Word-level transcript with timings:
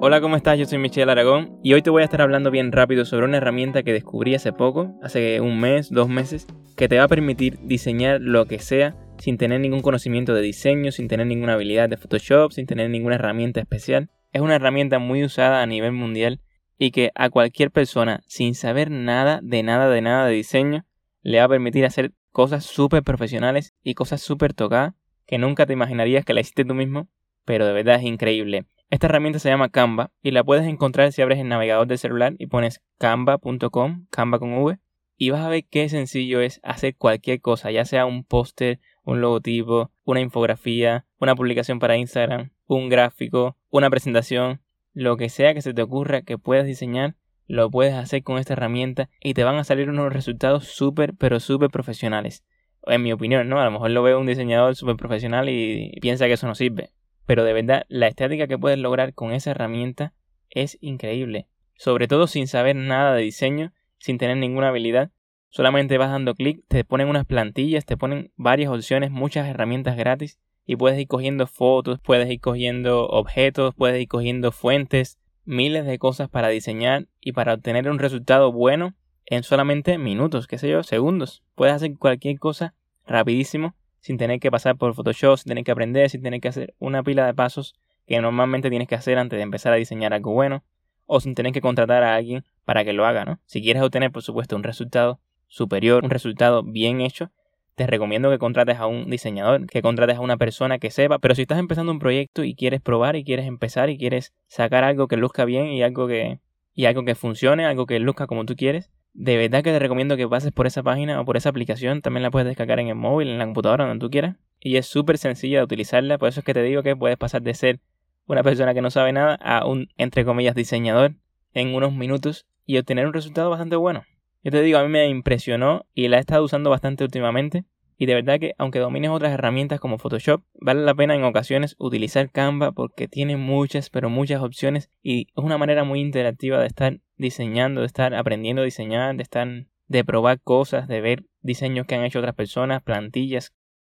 Hola, 0.00 0.20
¿cómo 0.20 0.36
estás? 0.36 0.56
Yo 0.56 0.64
soy 0.64 0.78
Michelle 0.78 1.10
Aragón 1.10 1.58
y 1.60 1.72
hoy 1.72 1.82
te 1.82 1.90
voy 1.90 2.02
a 2.02 2.04
estar 2.04 2.22
hablando 2.22 2.52
bien 2.52 2.70
rápido 2.70 3.04
sobre 3.04 3.24
una 3.24 3.38
herramienta 3.38 3.82
que 3.82 3.92
descubrí 3.92 4.32
hace 4.36 4.52
poco, 4.52 4.96
hace 5.02 5.40
un 5.40 5.58
mes, 5.58 5.90
dos 5.90 6.08
meses, 6.08 6.46
que 6.76 6.86
te 6.86 6.98
va 6.98 7.02
a 7.02 7.08
permitir 7.08 7.58
diseñar 7.64 8.20
lo 8.20 8.46
que 8.46 8.60
sea 8.60 8.94
sin 9.18 9.38
tener 9.38 9.58
ningún 9.58 9.80
conocimiento 9.80 10.34
de 10.34 10.42
diseño, 10.42 10.92
sin 10.92 11.08
tener 11.08 11.26
ninguna 11.26 11.54
habilidad 11.54 11.88
de 11.88 11.96
Photoshop, 11.96 12.52
sin 12.52 12.66
tener 12.66 12.90
ninguna 12.90 13.16
herramienta 13.16 13.58
especial. 13.58 14.08
Es 14.32 14.40
una 14.40 14.54
herramienta 14.54 15.00
muy 15.00 15.24
usada 15.24 15.62
a 15.62 15.66
nivel 15.66 15.90
mundial 15.90 16.40
y 16.78 16.92
que 16.92 17.10
a 17.16 17.28
cualquier 17.28 17.72
persona 17.72 18.20
sin 18.28 18.54
saber 18.54 18.92
nada 18.92 19.40
de 19.42 19.64
nada 19.64 19.90
de 19.90 20.00
nada 20.00 20.28
de 20.28 20.34
diseño 20.34 20.86
le 21.22 21.38
va 21.38 21.46
a 21.46 21.48
permitir 21.48 21.84
hacer 21.84 22.12
cosas 22.30 22.64
súper 22.64 23.02
profesionales 23.02 23.74
y 23.82 23.94
cosas 23.94 24.22
súper 24.22 24.54
tocadas 24.54 24.94
que 25.26 25.38
nunca 25.38 25.66
te 25.66 25.72
imaginarías 25.72 26.24
que 26.24 26.34
la 26.34 26.40
hiciste 26.40 26.64
tú 26.64 26.74
mismo, 26.74 27.08
pero 27.44 27.66
de 27.66 27.72
verdad 27.72 27.96
es 27.96 28.04
increíble. 28.04 28.66
Esta 28.90 29.06
herramienta 29.06 29.38
se 29.38 29.50
llama 29.50 29.68
Canva 29.68 30.12
y 30.22 30.30
la 30.30 30.42
puedes 30.42 30.66
encontrar 30.66 31.12
si 31.12 31.20
abres 31.20 31.38
el 31.38 31.48
navegador 31.48 31.86
de 31.86 31.98
celular 31.98 32.34
y 32.38 32.46
pones 32.46 32.80
canva.com, 32.96 34.06
Canva 34.08 34.38
con 34.38 34.54
V, 34.54 34.78
y 35.18 35.28
vas 35.28 35.44
a 35.44 35.50
ver 35.50 35.66
qué 35.68 35.90
sencillo 35.90 36.40
es 36.40 36.58
hacer 36.62 36.96
cualquier 36.96 37.42
cosa, 37.42 37.70
ya 37.70 37.84
sea 37.84 38.06
un 38.06 38.24
póster, 38.24 38.80
un 39.04 39.20
logotipo, 39.20 39.90
una 40.04 40.20
infografía, 40.20 41.04
una 41.18 41.34
publicación 41.34 41.80
para 41.80 41.98
Instagram, 41.98 42.52
un 42.64 42.88
gráfico, 42.88 43.58
una 43.68 43.90
presentación, 43.90 44.62
lo 44.94 45.18
que 45.18 45.28
sea 45.28 45.52
que 45.52 45.60
se 45.60 45.74
te 45.74 45.82
ocurra 45.82 46.22
que 46.22 46.38
puedas 46.38 46.64
diseñar, 46.64 47.14
lo 47.46 47.70
puedes 47.70 47.92
hacer 47.92 48.22
con 48.22 48.38
esta 48.38 48.54
herramienta 48.54 49.10
y 49.20 49.34
te 49.34 49.44
van 49.44 49.56
a 49.56 49.64
salir 49.64 49.90
unos 49.90 50.14
resultados 50.14 50.64
súper, 50.64 51.12
pero 51.14 51.40
súper 51.40 51.68
profesionales. 51.68 52.42
En 52.86 53.02
mi 53.02 53.12
opinión, 53.12 53.50
¿no? 53.50 53.60
A 53.60 53.66
lo 53.66 53.70
mejor 53.70 53.90
lo 53.90 54.02
veo 54.02 54.18
un 54.18 54.26
diseñador 54.26 54.76
súper 54.76 54.96
profesional 54.96 55.50
y 55.50 55.92
piensa 56.00 56.26
que 56.26 56.32
eso 56.32 56.46
no 56.46 56.54
sirve. 56.54 56.90
Pero 57.28 57.44
de 57.44 57.52
verdad, 57.52 57.84
la 57.88 58.06
estética 58.06 58.46
que 58.46 58.56
puedes 58.56 58.78
lograr 58.78 59.12
con 59.12 59.32
esa 59.32 59.50
herramienta 59.50 60.14
es 60.48 60.78
increíble. 60.80 61.46
Sobre 61.74 62.08
todo 62.08 62.26
sin 62.26 62.46
saber 62.46 62.74
nada 62.74 63.14
de 63.14 63.20
diseño, 63.20 63.74
sin 63.98 64.16
tener 64.16 64.38
ninguna 64.38 64.68
habilidad. 64.68 65.10
Solamente 65.50 65.98
vas 65.98 66.10
dando 66.10 66.34
clic, 66.34 66.64
te 66.68 66.84
ponen 66.84 67.06
unas 67.06 67.26
plantillas, 67.26 67.84
te 67.84 67.98
ponen 67.98 68.32
varias 68.36 68.70
opciones, 68.70 69.10
muchas 69.10 69.46
herramientas 69.46 69.94
gratis 69.94 70.38
y 70.64 70.76
puedes 70.76 70.98
ir 70.98 71.06
cogiendo 71.06 71.46
fotos, 71.46 72.00
puedes 72.00 72.30
ir 72.30 72.40
cogiendo 72.40 73.06
objetos, 73.06 73.74
puedes 73.74 74.00
ir 74.00 74.08
cogiendo 74.08 74.50
fuentes, 74.50 75.18
miles 75.44 75.84
de 75.84 75.98
cosas 75.98 76.30
para 76.30 76.48
diseñar 76.48 77.08
y 77.20 77.32
para 77.32 77.52
obtener 77.52 77.90
un 77.90 77.98
resultado 77.98 78.52
bueno 78.52 78.94
en 79.26 79.42
solamente 79.42 79.98
minutos, 79.98 80.46
qué 80.46 80.56
sé 80.56 80.70
yo, 80.70 80.82
segundos. 80.82 81.42
Puedes 81.54 81.74
hacer 81.74 81.94
cualquier 81.98 82.38
cosa 82.38 82.74
rapidísimo 83.06 83.74
sin 84.00 84.18
tener 84.18 84.40
que 84.40 84.50
pasar 84.50 84.76
por 84.76 84.94
Photoshop, 84.94 85.38
sin 85.38 85.50
tener 85.50 85.64
que 85.64 85.72
aprender, 85.72 86.10
sin 86.10 86.22
tener 86.22 86.40
que 86.40 86.48
hacer 86.48 86.74
una 86.78 87.02
pila 87.02 87.26
de 87.26 87.34
pasos 87.34 87.74
que 88.06 88.20
normalmente 88.20 88.70
tienes 88.70 88.88
que 88.88 88.94
hacer 88.94 89.18
antes 89.18 89.36
de 89.36 89.42
empezar 89.42 89.72
a 89.72 89.76
diseñar 89.76 90.14
algo 90.14 90.32
bueno, 90.32 90.64
o 91.06 91.20
sin 91.20 91.34
tener 91.34 91.52
que 91.52 91.60
contratar 91.60 92.02
a 92.02 92.14
alguien 92.14 92.44
para 92.64 92.84
que 92.84 92.92
lo 92.92 93.06
haga, 93.06 93.24
¿no? 93.24 93.40
Si 93.46 93.62
quieres 93.62 93.82
obtener, 93.82 94.12
por 94.12 94.22
supuesto, 94.22 94.56
un 94.56 94.62
resultado 94.62 95.20
superior, 95.48 96.04
un 96.04 96.10
resultado 96.10 96.62
bien 96.62 97.00
hecho, 97.00 97.30
te 97.74 97.86
recomiendo 97.86 98.30
que 98.30 98.38
contrates 98.38 98.78
a 98.78 98.86
un 98.86 99.08
diseñador, 99.08 99.66
que 99.66 99.82
contrates 99.82 100.16
a 100.16 100.20
una 100.20 100.36
persona 100.36 100.78
que 100.78 100.90
sepa, 100.90 101.18
pero 101.18 101.34
si 101.34 101.42
estás 101.42 101.58
empezando 101.58 101.92
un 101.92 102.00
proyecto 102.00 102.44
y 102.44 102.54
quieres 102.54 102.80
probar 102.80 103.14
y 103.14 103.24
quieres 103.24 103.46
empezar 103.46 103.88
y 103.88 103.96
quieres 103.96 104.34
sacar 104.48 104.84
algo 104.84 105.06
que 105.06 105.16
luzca 105.16 105.44
bien 105.44 105.68
y 105.68 105.82
algo 105.82 106.08
que 106.08 106.40
y 106.74 106.86
algo 106.86 107.04
que 107.04 107.14
funcione, 107.14 107.66
algo 107.66 107.86
que 107.86 107.98
luzca 107.98 108.26
como 108.26 108.44
tú 108.44 108.54
quieres, 108.54 108.90
de 109.14 109.36
verdad 109.36 109.62
que 109.62 109.72
te 109.72 109.78
recomiendo 109.78 110.16
que 110.16 110.28
pases 110.28 110.52
por 110.52 110.66
esa 110.66 110.82
página 110.82 111.20
o 111.20 111.24
por 111.24 111.36
esa 111.36 111.48
aplicación. 111.48 112.02
También 112.02 112.22
la 112.22 112.30
puedes 112.30 112.46
descargar 112.46 112.80
en 112.80 112.88
el 112.88 112.94
móvil, 112.94 113.28
en 113.28 113.38
la 113.38 113.44
computadora, 113.44 113.86
donde 113.86 114.04
tú 114.04 114.10
quieras. 114.10 114.36
Y 114.60 114.76
es 114.76 114.86
súper 114.86 115.18
sencilla 115.18 115.58
de 115.58 115.64
utilizarla. 115.64 116.18
Por 116.18 116.28
eso 116.28 116.40
es 116.40 116.46
que 116.46 116.54
te 116.54 116.62
digo 116.62 116.82
que 116.82 116.96
puedes 116.96 117.16
pasar 117.16 117.42
de 117.42 117.54
ser 117.54 117.80
una 118.26 118.42
persona 118.42 118.74
que 118.74 118.82
no 118.82 118.90
sabe 118.90 119.12
nada 119.12 119.34
a 119.36 119.66
un, 119.66 119.88
entre 119.96 120.24
comillas, 120.24 120.54
diseñador 120.54 121.14
en 121.54 121.74
unos 121.74 121.94
minutos 121.94 122.46
y 122.66 122.78
obtener 122.78 123.06
un 123.06 123.14
resultado 123.14 123.50
bastante 123.50 123.76
bueno. 123.76 124.04
Yo 124.44 124.52
te 124.52 124.62
digo, 124.62 124.78
a 124.78 124.82
mí 124.82 124.88
me 124.88 125.08
impresionó 125.08 125.86
y 125.94 126.08
la 126.08 126.18
he 126.18 126.20
estado 126.20 126.44
usando 126.44 126.70
bastante 126.70 127.04
últimamente. 127.04 127.64
Y 127.98 128.06
de 128.06 128.14
verdad 128.14 128.38
que 128.38 128.54
aunque 128.58 128.78
domines 128.78 129.10
otras 129.10 129.32
herramientas 129.32 129.80
como 129.80 129.98
Photoshop, 129.98 130.42
vale 130.54 130.82
la 130.82 130.94
pena 130.94 131.16
en 131.16 131.24
ocasiones 131.24 131.74
utilizar 131.78 132.30
Canva 132.30 132.70
porque 132.70 133.08
tiene 133.08 133.36
muchas, 133.36 133.90
pero 133.90 134.08
muchas 134.08 134.40
opciones 134.40 134.88
y 135.02 135.22
es 135.36 135.44
una 135.44 135.58
manera 135.58 135.82
muy 135.82 136.00
interactiva 136.00 136.60
de 136.60 136.68
estar 136.68 137.00
diseñando, 137.16 137.80
de 137.80 137.88
estar 137.88 138.14
aprendiendo 138.14 138.62
a 138.62 138.64
diseñar, 138.64 139.16
de 139.16 139.24
estar 139.24 139.48
de 139.88 140.04
probar 140.04 140.40
cosas, 140.40 140.86
de 140.86 141.00
ver 141.00 141.24
diseños 141.40 141.86
que 141.86 141.96
han 141.96 142.04
hecho 142.04 142.20
otras 142.20 142.36
personas, 142.36 142.82
plantillas, 142.82 143.52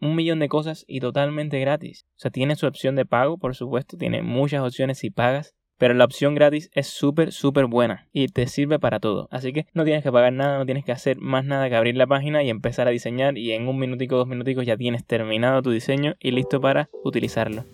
un 0.00 0.14
millón 0.14 0.40
de 0.40 0.48
cosas 0.50 0.84
y 0.86 1.00
totalmente 1.00 1.58
gratis. 1.58 2.06
O 2.16 2.18
sea, 2.18 2.30
tiene 2.30 2.56
su 2.56 2.66
opción 2.66 2.96
de 2.96 3.06
pago, 3.06 3.38
por 3.38 3.54
supuesto, 3.54 3.96
tiene 3.96 4.20
muchas 4.20 4.62
opciones 4.62 4.98
si 4.98 5.10
pagas, 5.10 5.54
pero 5.78 5.94
la 5.94 6.04
opción 6.04 6.34
gratis 6.34 6.70
es 6.74 6.86
súper, 6.86 7.32
súper 7.32 7.66
buena 7.66 8.08
y 8.12 8.28
te 8.28 8.46
sirve 8.46 8.78
para 8.78 9.00
todo. 9.00 9.28
Así 9.30 9.52
que 9.52 9.66
no 9.74 9.84
tienes 9.84 10.02
que 10.02 10.12
pagar 10.12 10.32
nada, 10.32 10.58
no 10.58 10.64
tienes 10.64 10.84
que 10.84 10.92
hacer 10.92 11.18
más 11.18 11.44
nada 11.44 11.68
que 11.68 11.76
abrir 11.76 11.96
la 11.96 12.06
página 12.06 12.42
y 12.42 12.50
empezar 12.50 12.88
a 12.88 12.90
diseñar 12.90 13.38
y 13.38 13.52
en 13.52 13.68
un 13.68 13.78
minutico, 13.78 14.16
dos 14.16 14.28
minuticos 14.28 14.66
ya 14.66 14.76
tienes 14.76 15.04
terminado 15.04 15.62
tu 15.62 15.70
diseño 15.70 16.14
y 16.20 16.30
listo 16.30 16.60
para 16.60 16.88
utilizarlo. 17.04 17.64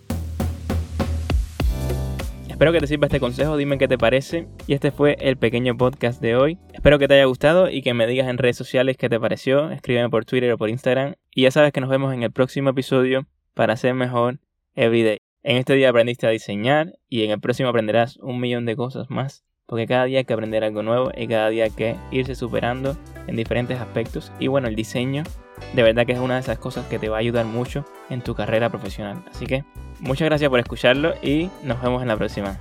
Espero 2.49 2.71
que 2.71 2.79
te 2.79 2.87
sirva 2.87 3.07
este 3.07 3.19
consejo, 3.19 3.57
dime 3.57 3.79
qué 3.79 3.87
te 3.87 3.97
parece. 3.97 4.47
Y 4.67 4.73
este 4.73 4.91
fue 4.91 5.17
el 5.19 5.37
pequeño 5.37 5.75
podcast 5.75 6.21
de 6.21 6.35
hoy. 6.35 6.59
Espero 6.71 6.99
que 6.99 7.07
te 7.07 7.15
haya 7.15 7.25
gustado 7.25 7.69
y 7.69 7.81
que 7.81 7.95
me 7.95 8.05
digas 8.05 8.29
en 8.29 8.37
redes 8.37 8.55
sociales 8.55 8.95
qué 8.95 9.09
te 9.09 9.19
pareció. 9.19 9.71
Escríbeme 9.71 10.09
por 10.09 10.23
Twitter 10.23 10.51
o 10.51 10.57
por 10.57 10.69
Instagram. 10.69 11.15
Y 11.33 11.41
ya 11.41 11.51
sabes 11.51 11.73
que 11.73 11.81
nos 11.81 11.89
vemos 11.89 12.13
en 12.13 12.21
el 12.21 12.31
próximo 12.31 12.69
episodio 12.69 13.25
para 13.55 13.75
ser 13.75 13.95
mejor 13.95 14.39
everyday. 14.75 15.22
En 15.45 15.57
este 15.57 15.73
día 15.73 15.89
aprendiste 15.89 16.25
a 16.25 16.29
diseñar 16.29 16.93
y 17.09 17.25
en 17.25 17.31
el 17.31 17.39
próximo 17.41 17.67
aprenderás 17.67 18.15
un 18.17 18.39
millón 18.39 18.65
de 18.65 18.77
cosas 18.77 19.09
más. 19.09 19.43
Porque 19.65 19.87
cada 19.87 20.05
día 20.05 20.19
hay 20.19 20.25
que 20.25 20.33
aprender 20.33 20.63
algo 20.63 20.83
nuevo 20.83 21.11
y 21.15 21.27
cada 21.27 21.49
día 21.49 21.65
hay 21.65 21.71
que 21.71 21.95
irse 22.11 22.35
superando 22.35 22.97
en 23.27 23.35
diferentes 23.35 23.79
aspectos. 23.79 24.31
Y 24.39 24.47
bueno, 24.47 24.69
el 24.69 24.75
diseño 24.75 25.23
de 25.73 25.83
verdad 25.83 26.05
que 26.05 26.13
es 26.13 26.19
una 26.19 26.35
de 26.35 26.41
esas 26.41 26.59
cosas 26.59 26.85
que 26.87 26.99
te 26.99 27.09
va 27.09 27.17
a 27.17 27.19
ayudar 27.19 27.45
mucho 27.45 27.85
en 28.09 28.21
tu 28.21 28.35
carrera 28.35 28.69
profesional. 28.69 29.23
Así 29.29 29.45
que 29.45 29.65
muchas 29.99 30.27
gracias 30.27 30.49
por 30.49 30.59
escucharlo 30.59 31.13
y 31.21 31.49
nos 31.63 31.81
vemos 31.81 32.01
en 32.01 32.07
la 32.07 32.17
próxima. 32.17 32.57